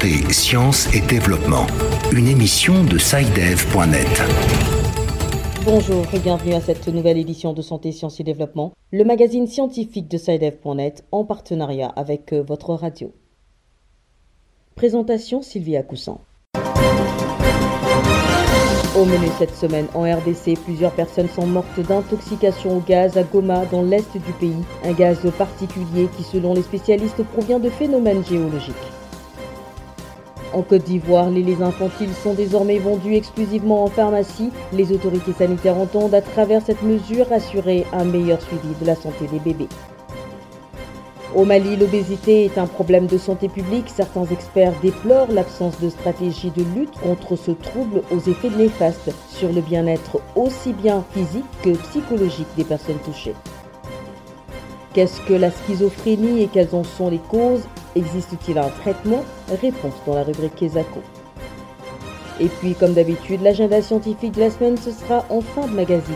[0.00, 1.66] Santé, Sciences et Développement,
[2.12, 4.22] une émission de SciDev.net.
[5.66, 10.08] Bonjour et bienvenue à cette nouvelle édition de Santé, Sciences et Développement, le magazine scientifique
[10.08, 13.12] de SciDev.net en partenariat avec euh, votre radio.
[14.74, 16.22] Présentation Sylvia Coussant.
[18.96, 23.66] Au menu cette semaine, en RDC, plusieurs personnes sont mortes d'intoxication au gaz à Goma,
[23.66, 24.64] dans l'est du pays.
[24.82, 28.74] Un gaz particulier qui, selon les spécialistes, provient de phénomènes géologiques.
[30.52, 34.50] En Côte d'Ivoire, les laits infantiles sont désormais vendus exclusivement en pharmacie.
[34.72, 39.26] Les autorités sanitaires entendent à travers cette mesure assurer un meilleur suivi de la santé
[39.30, 39.68] des bébés.
[41.36, 43.88] Au Mali, l'obésité est un problème de santé publique.
[43.88, 49.52] Certains experts déplorent l'absence de stratégie de lutte contre ce trouble aux effets néfastes sur
[49.52, 53.36] le bien-être aussi bien physique que psychologique des personnes touchées.
[54.94, 57.62] Qu'est-ce que la schizophrénie et quelles en sont les causes?
[57.96, 59.24] Existe-t-il un traitement?
[59.60, 61.00] Réponse dans la rubrique Kesako.
[62.38, 66.14] Et puis, comme d'habitude, l'agenda scientifique de la semaine, ce sera en fin de magazine.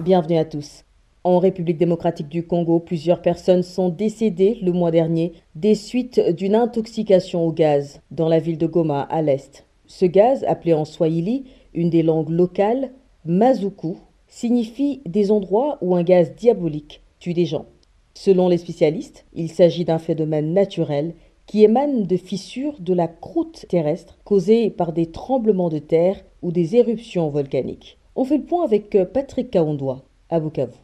[0.00, 0.84] Bienvenue à tous.
[1.22, 6.54] En République démocratique du Congo, plusieurs personnes sont décédées le mois dernier des suites d'une
[6.54, 9.66] intoxication au gaz dans la ville de Goma à l'est.
[9.86, 12.90] Ce gaz, appelé en swahili, une des langues locales,
[13.24, 13.96] mazuku,
[14.28, 17.66] signifie des endroits où un gaz diabolique tue des gens.
[18.14, 21.14] Selon les spécialistes, il s'agit d'un phénomène naturel
[21.46, 26.52] qui émane de fissures de la croûte terrestre causées par des tremblements de terre ou
[26.52, 27.98] des éruptions volcaniques.
[28.14, 30.74] On fait le point avec Patrick Kaondoa à Bukavu.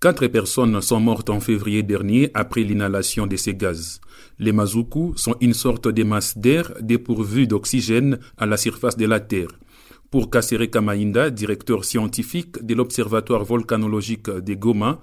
[0.00, 4.00] Quatre personnes sont mortes en février dernier après l'inhalation de ces gaz.
[4.38, 9.20] Les mazuku sont une sorte de masse d'air dépourvue d'oxygène à la surface de la
[9.20, 9.50] Terre.
[10.10, 14.98] Pour Kassere Kamainda, directeur scientifique de l'Observatoire volcanologique de Goma,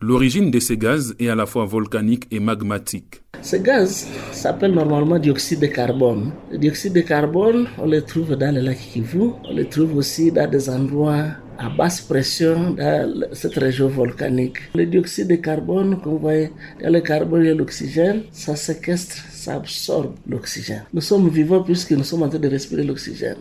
[0.00, 3.20] L'origine de ces gaz est à la fois volcanique et magmatique.
[3.42, 6.30] Ces gaz s'appellent normalement dioxyde de carbone.
[6.52, 10.30] Le dioxyde de carbone, on le trouve dans le lac Kivu, on le trouve aussi
[10.30, 11.24] dans des endroits
[11.58, 14.58] à basse pression dans cette région volcanique.
[14.74, 16.50] Le dioxyde de carbone, comme vous voyez,
[16.82, 20.84] dans le carbone et l'oxygène, ça séquestre, ça absorbe l'oxygène.
[20.94, 23.38] Nous sommes vivants puisque nous sommes en train de respirer l'oxygène.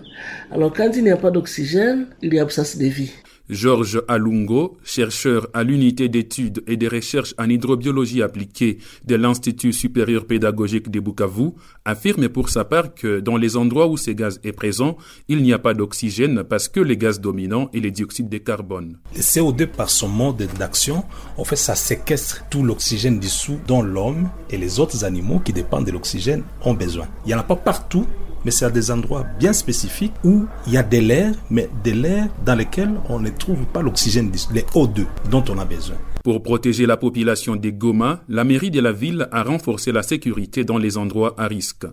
[0.51, 3.11] Alors quand il n'y a pas d'oxygène, il y a absence de vie.
[3.49, 10.25] Georges Alungo, chercheur à l'unité d'études et de recherches en hydrobiologie appliquée de l'Institut supérieur
[10.25, 11.51] pédagogique de Bukavu,
[11.85, 14.97] affirme pour sa part que dans les endroits où ces gaz est présent,
[15.27, 18.97] il n'y a pas d'oxygène parce que les gaz dominants est le dioxyde de carbone.
[19.15, 21.03] Le CO2 par son mode d'action,
[21.37, 25.85] en fait, ça séquestre tout l'oxygène dissous dont l'homme et les autres animaux qui dépendent
[25.85, 27.07] de l'oxygène ont besoin.
[27.25, 28.05] Il n'y en a pas partout
[28.47, 31.91] mais c'est à des endroits bien spécifiques où il y a de l'air, mais de
[31.91, 35.97] l'air dans lequel on ne trouve pas l'oxygène, les O2 dont on a besoin.
[36.23, 40.63] Pour protéger la population des Goma, la mairie de la ville a renforcé la sécurité
[40.63, 41.87] dans les endroits à risque.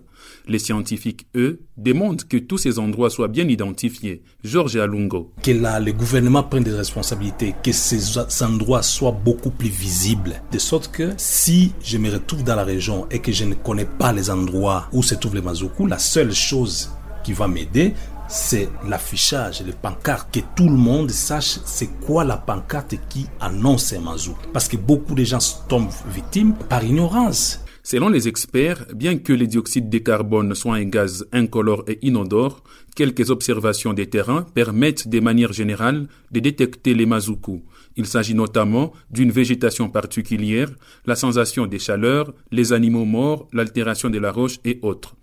[0.47, 4.23] Les scientifiques, eux, demandent que tous ces endroits soient bien identifiés.
[4.43, 5.33] Georges Alungo.
[5.41, 10.41] Que là, le gouvernement prenne des responsabilités, que ces endroits soient beaucoup plus visibles.
[10.51, 13.85] De sorte que si je me retrouve dans la région et que je ne connais
[13.85, 16.91] pas les endroits où se trouvent les Mazoku, la seule chose
[17.23, 17.93] qui va m'aider,
[18.27, 23.93] c'est l'affichage, les pancartes, que tout le monde sache c'est quoi la pancarte qui annonce
[23.93, 24.35] un mazou.
[24.53, 27.61] Parce que beaucoup de gens tombent victimes par ignorance.
[27.87, 32.63] Selon les experts, bien que les dioxydes de carbone soient un gaz incolore et inodore,
[32.95, 37.61] quelques observations des terrains permettent de manière générale de détecter les mazoukou.
[37.95, 40.71] Il s'agit notamment d'une végétation particulière,
[41.05, 45.15] la sensation des chaleurs, les animaux morts, l'altération de la roche et autres.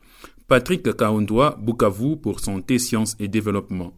[0.47, 3.93] Patrick Kaondoa, Bukavu pour Santé, Sciences et Développement.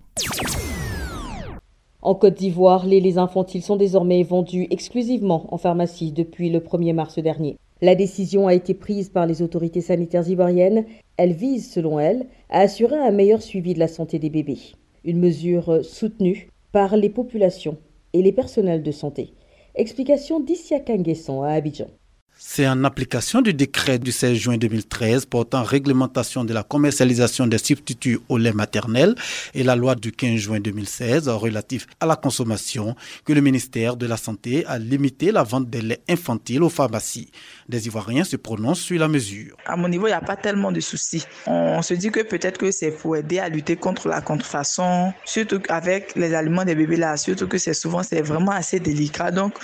[2.00, 6.94] En Côte d'Ivoire, les laits infantiles sont désormais vendus exclusivement en pharmacie depuis le 1er
[6.94, 7.58] mars dernier.
[7.84, 10.86] La décision a été prise par les autorités sanitaires ivoiriennes.
[11.18, 14.72] Elle vise, selon elles, à assurer un meilleur suivi de la santé des bébés.
[15.04, 17.76] Une mesure soutenue par les populations
[18.14, 19.34] et les personnels de santé.
[19.74, 21.88] Explication d'Issia Kanguesson à Abidjan.
[22.36, 27.58] C'est en application du décret du 16 juin 2013 portant réglementation de la commercialisation des
[27.58, 29.14] substituts au lait maternel
[29.54, 34.06] et la loi du 15 juin 2016 relatif à la consommation que le ministère de
[34.06, 37.30] la Santé a limité la vente des laits infantiles aux pharmacies.
[37.68, 39.56] Des Ivoiriens se prononcent sur la mesure.
[39.64, 41.24] À mon niveau, il n'y a pas tellement de soucis.
[41.46, 45.62] On se dit que peut-être que c'est pour aider à lutter contre la contrefaçon, surtout
[45.68, 49.30] avec les aliments des bébés là, surtout que c'est souvent, c'est vraiment assez délicat.
[49.30, 49.54] Donc,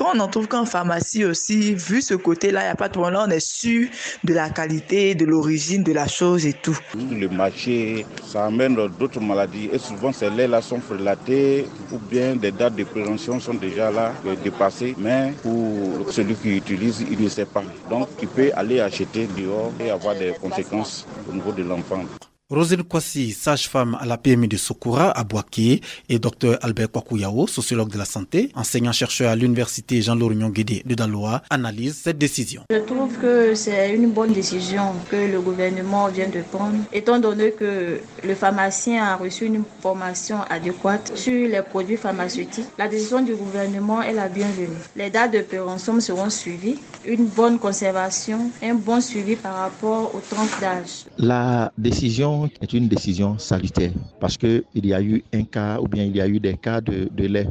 [0.00, 2.94] Quand on en trouve qu'en pharmacie aussi, vu ce côté-là, il n'y a pas de
[2.94, 3.20] problème.
[3.22, 3.86] On est sûr
[4.24, 6.78] de la qualité, de l'origine de la chose et tout.
[6.94, 9.68] Le marché, ça amène d'autres maladies.
[9.70, 14.14] Et souvent, ces laits-là sont relatés ou bien des dates de prévention sont déjà là,
[14.24, 14.94] euh, dépassées.
[14.96, 17.64] Mais pour celui qui utilise, il ne sait pas.
[17.90, 22.04] Donc, il peut aller acheter dehors et avoir des conséquences au niveau de l'enfant.
[22.50, 27.92] Rosine Kwasi, sage-femme à la PMI de Sokoura à Boaké, et Dr Albert Kwakuyao, sociologue
[27.92, 32.62] de la santé, enseignant-chercheur à l'université Jean-Laurent Guédé de Daloa, analyse cette décision.
[32.68, 37.52] Je trouve que c'est une bonne décision que le gouvernement vient de prendre, étant donné
[37.52, 42.66] que le pharmacien a reçu une formation adéquate sur les produits pharmaceutiques.
[42.78, 44.76] La décision du gouvernement est la bienvenue.
[44.96, 50.20] Les dates de péremption seront suivies, une bonne conservation, un bon suivi par rapport aux
[50.34, 51.04] tranches d'âge.
[51.16, 56.04] La décision est une décision salutaire parce qu'il y a eu un cas ou bien
[56.04, 57.48] il y a eu des cas de, de lait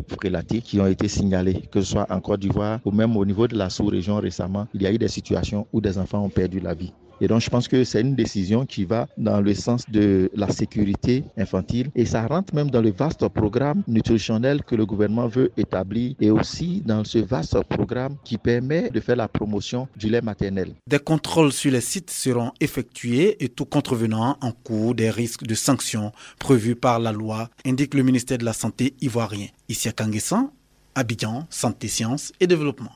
[0.63, 3.56] qui ont été signalés, que ce soit en Côte d'Ivoire ou même au niveau de
[3.57, 4.68] la sous-région récemment.
[4.74, 6.94] Il y a eu des situations où des enfants ont perdu la vie.
[7.21, 10.50] Et donc, je pense que c'est une décision qui va dans le sens de la
[10.50, 15.51] sécurité infantile et ça rentre même dans le vaste programme nutritionnel que le gouvernement veut
[15.57, 20.21] établir et aussi dans ce vaste programme qui permet de faire la promotion du lait
[20.21, 20.74] maternel.
[20.88, 25.56] Des contrôles sur les sites seront effectués et tout contrevenant en cours des risques de
[25.56, 29.48] sanctions prévus par la loi, indique le ministère de la Santé ivoirien.
[29.68, 30.51] Ici à Kanguessan,
[30.95, 32.92] Abidjan, Santé, Sciences et Développement.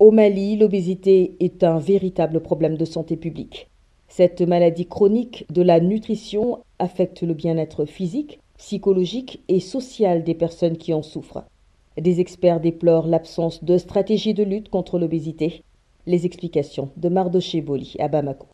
[0.00, 3.68] Au Mali, l'obésité est un véritable problème de santé publique.
[4.08, 10.78] Cette maladie chronique de la nutrition affecte le bien-être physique, psychologique et social des personnes
[10.78, 11.44] qui en souffrent.
[11.98, 15.64] Des experts déplorent l'absence de stratégie de lutte contre l'obésité.
[16.06, 18.46] Les explications de Mardoché Boli à Bamako.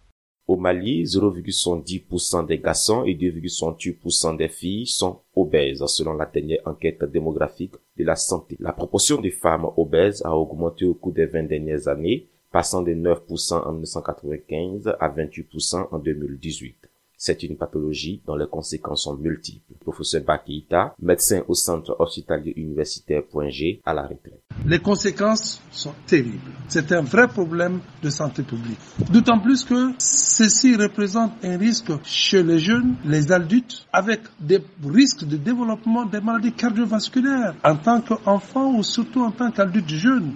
[0.48, 7.02] Au Mali, 0,70% des garçons et 2,68% des filles sont obèses selon la dernière enquête
[7.02, 8.56] démographique de la santé.
[8.60, 12.92] La proportion des femmes obèses a augmenté au cours des 20 dernières années, passant de
[12.92, 16.76] 9% en 1995 à 28% en 2018.
[17.16, 19.74] C'est une pathologie dont les conséquences sont multiples.
[19.80, 23.24] Professeur Bakita, médecin au centre hospitalier universitaire
[23.84, 24.45] à la retraite.
[24.68, 26.50] Les conséquences sont terribles.
[26.66, 28.78] C'est un vrai problème de santé publique.
[29.12, 35.24] D'autant plus que ceci représente un risque chez les jeunes, les adultes, avec des risques
[35.24, 40.32] de développement des maladies cardiovasculaires en tant qu'enfant ou surtout en tant qu'adulte jeune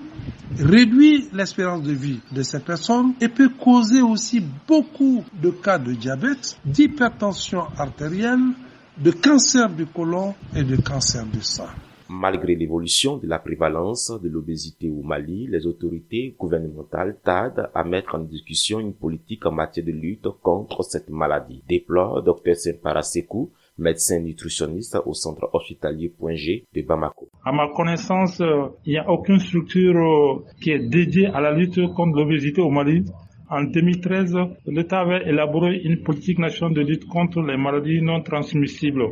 [0.60, 5.92] réduit l'espérance de vie de ces personnes et peut causer aussi beaucoup de cas de
[5.92, 8.52] diabète, d'hypertension artérielle,
[8.96, 11.66] de cancer du côlon et de cancer du sang.
[12.12, 18.16] Malgré l'évolution de la prévalence de l'obésité au Mali, les autorités gouvernementales tardent à mettre
[18.16, 23.52] en discussion une politique en matière de lutte contre cette maladie, déplore Dr Sempara Sekou,
[23.78, 27.28] médecin nutritionniste au centre hospitalier Point G de Bamako.
[27.44, 28.42] À ma connaissance,
[28.84, 33.04] il n'y a aucune structure qui est dédiée à la lutte contre l'obésité au Mali.
[33.48, 34.36] En 2013,
[34.66, 39.06] l'État avait élaboré une politique nationale de lutte contre les maladies non transmissibles.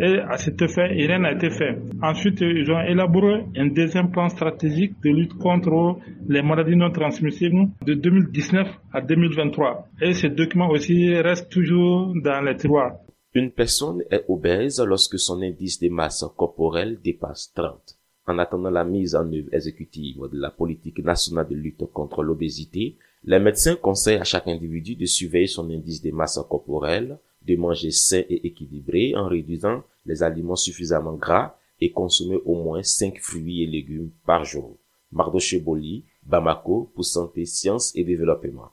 [0.00, 1.76] Et à cet effet, rien n'a été fait.
[2.02, 5.98] Ensuite, ils ont élaboré un deuxième plan stratégique de lutte contre
[6.28, 9.88] les maladies non transmissibles de 2019 à 2023.
[10.00, 12.92] Et ce document aussi reste toujours dans les tiroirs.
[13.34, 17.98] Une personne est obèse lorsque son indice de masse corporelle dépasse 30.
[18.28, 22.96] En attendant la mise en œuvre exécutive de la politique nationale de lutte contre l'obésité,
[23.24, 27.18] les médecins conseillent à chaque individu de surveiller son indice de masse corporelle,
[27.48, 32.82] de manger sain et équilibré en réduisant les aliments suffisamment gras et consommer au moins
[32.82, 34.76] 5 fruits et légumes par jour.
[35.12, 38.70] Mardoche Boli, Bamako, pour Santé, Sciences et Développement.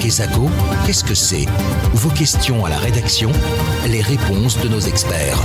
[0.00, 0.42] Kesako,
[0.84, 1.46] qu'est-ce que c'est?
[1.94, 3.30] Vos questions à la rédaction,
[3.88, 5.38] les réponses de nos experts.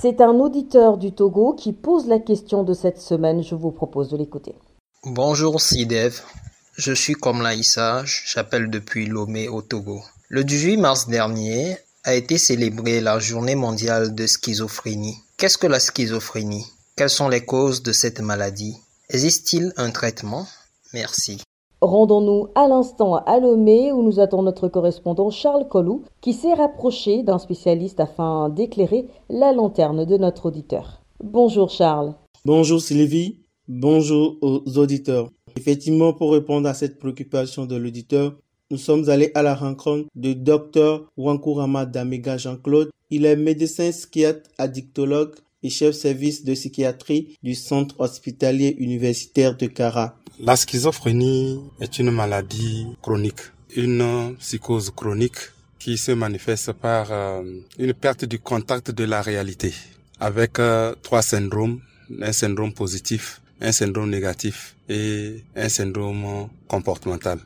[0.00, 3.42] C'est un auditeur du Togo qui pose la question de cette semaine.
[3.42, 4.54] Je vous propose de l'écouter.
[5.06, 6.20] Bonjour Sidev,
[6.76, 10.02] je suis comme Issa, j'appelle depuis Lomé au Togo.
[10.28, 15.16] Le 18 mars dernier a été célébrée la journée mondiale de schizophrénie.
[15.38, 16.66] Qu'est-ce que la schizophrénie?
[16.96, 18.76] Quelles sont les causes de cette maladie?
[19.08, 20.44] Existe-t-il un traitement?
[20.92, 21.40] Merci.
[21.80, 27.22] Rendons-nous à l'instant à Lomé où nous attend notre correspondant Charles Collou qui s'est rapproché
[27.22, 31.00] d'un spécialiste afin d'éclairer la lanterne de notre auditeur.
[31.24, 32.12] Bonjour Charles.
[32.44, 33.38] Bonjour Sylvie.
[33.72, 35.30] Bonjour aux auditeurs.
[35.56, 38.34] Effectivement, pour répondre à cette préoccupation de l'auditeur,
[38.72, 42.90] nous sommes allés à la rencontre de Dr Wankurama Damega Jean-Claude.
[43.10, 49.66] Il est médecin psychiatre addictologue et chef service de psychiatrie du centre hospitalier universitaire de
[49.68, 50.16] Cara.
[50.40, 55.38] La schizophrénie est une maladie chronique, une psychose chronique
[55.78, 57.44] qui se manifeste par euh,
[57.78, 59.72] une perte du contact de la réalité
[60.18, 61.80] avec euh, trois syndromes,
[62.20, 67.38] un syndrome positif, un syndrome négatif et un syndrome comportemental.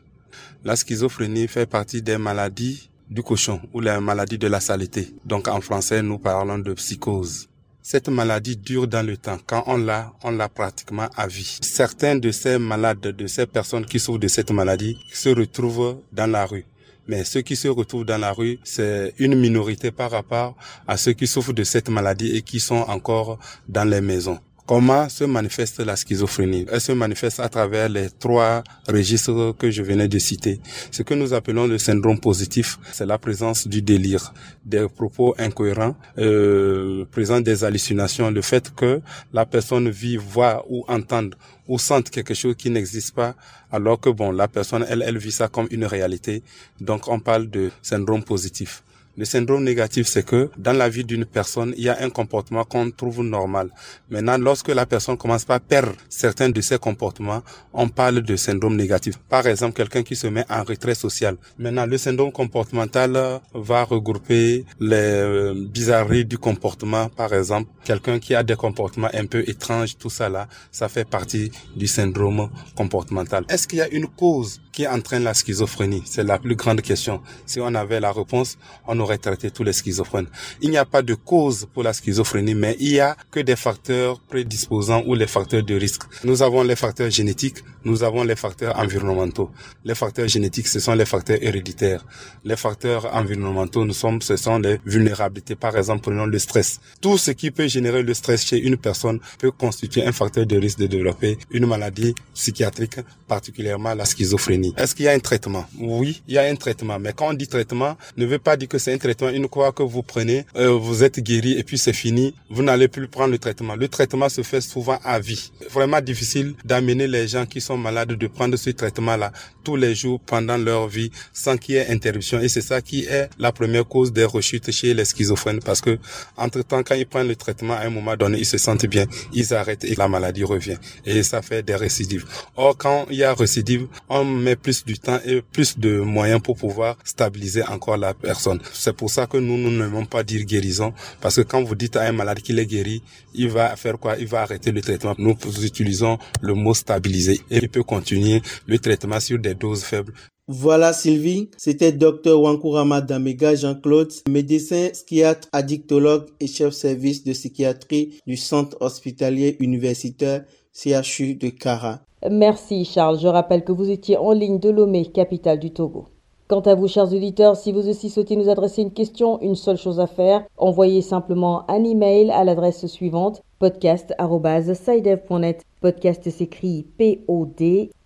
[0.65, 5.15] La schizophrénie fait partie des maladies du cochon ou la maladie de la saleté.
[5.25, 7.49] Donc en français, nous parlons de psychose.
[7.83, 9.39] Cette maladie dure dans le temps.
[9.47, 11.59] Quand on l'a, on l'a pratiquement à vie.
[11.61, 16.31] Certains de ces malades, de ces personnes qui souffrent de cette maladie, se retrouvent dans
[16.31, 16.65] la rue.
[17.07, 20.57] Mais ceux qui se retrouvent dans la rue, c'est une minorité par rapport
[20.89, 24.41] à ceux qui souffrent de cette maladie et qui sont encore dans les maisons.
[24.67, 26.65] Comment se manifeste la schizophrénie?
[26.73, 30.59] Elle se manifeste à travers les trois registres que je venais de citer.
[30.91, 34.33] Ce que nous appelons le syndrome positif, c'est la présence du délire,
[34.65, 39.03] des propos incohérents, euh, présence des hallucinations, le fait que
[39.35, 41.35] la personne vit, voit ou entende
[41.69, 43.35] ou sente quelque chose qui n'existe pas,
[43.71, 46.43] alors que bon, la personne, elle, elle vit ça comme une réalité.
[46.81, 48.83] Donc on parle de syndrome positif.
[49.17, 52.65] Le syndrome négatif, c'est que dans la vie d'une personne, il y a un comportement
[52.65, 53.71] qu'on trouve normal.
[54.11, 57.43] Maintenant, lorsque la personne commence à perdre certains de ses comportements,
[57.73, 59.17] on parle de syndrome négatif.
[59.29, 61.37] Par exemple, quelqu'un qui se met en retrait social.
[61.59, 67.09] Maintenant, le syndrome comportemental va regrouper les euh, bizarreries du comportement.
[67.09, 71.05] Par exemple, quelqu'un qui a des comportements un peu étranges, tout ça là, ça fait
[71.09, 73.45] partie du syndrome comportemental.
[73.49, 76.03] Est-ce qu'il y a une cause qui entraîne la schizophrénie?
[76.05, 77.21] C'est la plus grande question.
[77.47, 80.27] Si on avait la réponse, on aurait traité tous les schizophrènes.
[80.61, 83.57] Il n'y a pas de cause pour la schizophrénie, mais il y a que des
[83.57, 86.03] facteurs prédisposants ou les facteurs de risque.
[86.25, 89.51] Nous avons les facteurs génétiques, nous avons les facteurs environnementaux.
[89.85, 92.05] Les facteurs génétiques, ce sont les facteurs héréditaires.
[92.45, 95.55] Les facteurs environnementaux, nous sommes, ce sont les vulnérabilités.
[95.55, 96.81] Par exemple, prenons le stress.
[97.01, 100.57] Tout ce qui peut générer le stress chez une personne peut constituer un facteur de
[100.57, 102.97] risque de développer une maladie psychiatrique,
[103.29, 104.75] particulièrement la schizophrénie.
[104.77, 105.67] Est-ce qu'il y a un traitement?
[105.79, 106.99] Oui, il y a un traitement.
[106.99, 109.29] Mais quand on dit traitement, ne veut pas dire que c'est un traitement.
[109.29, 112.89] Une fois que vous prenez, euh, vous êtes guéri et puis c'est fini, vous n'allez
[112.89, 113.75] plus prendre le traitement.
[113.77, 115.51] Le traitement se fait souvent à vie.
[115.71, 119.33] Vraiment difficile d'amener les gens qui sont malades de prendre ce traitement-là
[119.65, 122.41] tous les jours pendant leur vie sans qu'il y ait interruption.
[122.41, 125.99] Et c'est ça qui est la première cause des rechutes chez les schizophrènes parce que
[126.37, 129.07] entre temps, quand ils prennent le traitement, à un moment donné, ils se sentent bien,
[129.33, 130.77] ils arrêtent et la maladie revient.
[131.05, 132.25] Et ça fait des récidives.
[132.57, 136.41] Or, quand il y a récidive, on met plus du temps et plus de moyens
[136.43, 138.61] pour pouvoir stabiliser encore la personne.
[138.85, 141.97] C'est pour ça que nous, nous n'aimons pas dire guérison parce que quand vous dites
[141.97, 143.01] à un malade qu'il est guéri,
[143.35, 144.17] il va faire quoi?
[144.19, 145.15] Il va arrêter le traitement.
[145.17, 150.13] Nous utilisons le mot stabiliser et il peut continuer le traitement sur des doses faibles.
[150.49, 158.21] Voilà Sylvie, c'était Dr Wankurama Damega Jean-Claude, médecin, psychiatre, addictologue et chef service de psychiatrie
[158.27, 162.03] du centre hospitalier universitaire CHU de Kara.
[162.31, 166.09] Merci Charles, je rappelle que vous étiez en ligne de Lomé, capitale du Togo.
[166.47, 169.79] Quant à vous, chers auditeurs, si vous aussi souhaitez nous adresser une question, une seule
[169.79, 175.63] chose à faire, envoyez simplement un email à l'adresse suivante podcast.sidev.net.
[175.81, 177.97] Podcast s'écrit P-O-D-C-A-S-T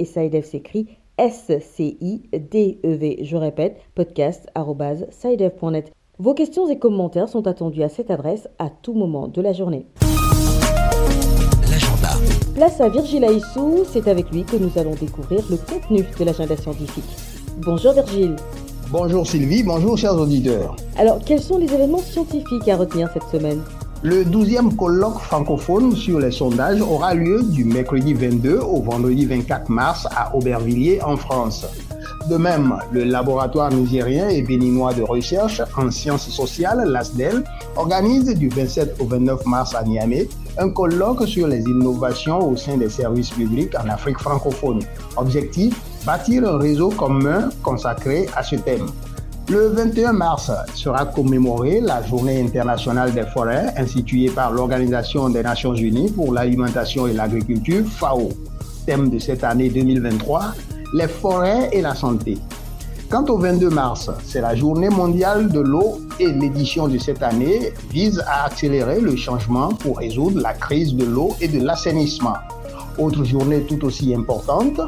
[0.00, 0.86] et Sidev s'écrit
[1.18, 3.18] S-C-I-D-E-V.
[3.22, 5.92] Je répète, podcast.sidev.net.
[6.18, 9.84] Vos questions et commentaires sont attendus à cette adresse à tout moment de la journée.
[12.58, 16.56] Place à Virgile Aissou, c'est avec lui que nous allons découvrir le contenu de l'agenda
[16.56, 17.04] scientifique.
[17.58, 18.34] Bonjour Virgile.
[18.90, 20.74] Bonjour Sylvie, bonjour chers auditeurs.
[20.96, 23.60] Alors, quels sont les événements scientifiques à retenir cette semaine?
[24.02, 29.68] Le 12e colloque francophone sur les sondages aura lieu du mercredi 22 au vendredi 24
[29.68, 31.64] mars à Aubervilliers en France.
[32.28, 37.44] De même, le laboratoire nigérien et béninois de recherche en sciences sociales, l'ASDEL,
[37.76, 42.76] organise du 27 au 29 mars à Niamey un colloque sur les innovations au sein
[42.76, 44.80] des services publics en Afrique francophone.
[45.16, 45.74] Objectif,
[46.04, 48.86] bâtir un réseau commun consacré à ce thème.
[49.48, 55.74] Le 21 mars sera commémorée la Journée internationale des forêts instituée par l'Organisation des Nations
[55.74, 58.28] Unies pour l'alimentation et l'agriculture, FAO.
[58.84, 60.54] Thème de cette année 2023,
[60.94, 62.36] les forêts et la santé.
[63.10, 67.72] Quant au 22 mars, c'est la journée mondiale de l'eau et l'édition de cette année
[67.90, 72.34] vise à accélérer le changement pour résoudre la crise de l'eau et de l'assainissement.
[72.98, 74.82] Autre journée tout aussi importante,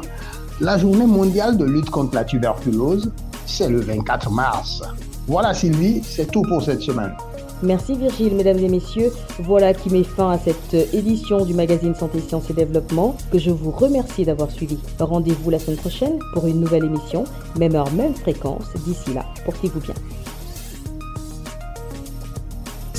[0.59, 3.11] la journée mondiale de lutte contre la tuberculose,
[3.47, 4.83] c'est le 24 mars.
[5.25, 7.15] Voilà Sylvie, c'est tout pour cette semaine.
[7.63, 9.11] Merci Virgile, mesdames et messieurs.
[9.39, 13.51] Voilà qui met fin à cette édition du magazine Santé, Sciences et Développement que je
[13.51, 14.79] vous remercie d'avoir suivi.
[14.99, 17.23] Rendez-vous la semaine prochaine pour une nouvelle émission,
[17.59, 18.65] même heure, même fréquence.
[18.83, 19.93] D'ici là, portez-vous bien.